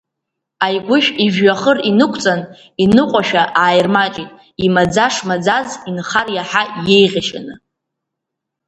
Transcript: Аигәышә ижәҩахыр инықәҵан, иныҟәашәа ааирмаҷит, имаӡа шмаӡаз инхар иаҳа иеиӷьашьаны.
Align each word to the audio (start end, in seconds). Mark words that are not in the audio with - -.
Аигәышә 0.65 1.09
ижәҩахыр 1.25 1.77
инықәҵан, 1.89 2.41
иныҟәашәа 2.83 3.43
ааирмаҷит, 3.61 4.31
имаӡа 4.65 5.07
шмаӡаз 5.13 5.69
инхар 5.89 6.27
иаҳа 6.31 6.63
иеиӷьашьаны. 6.87 7.53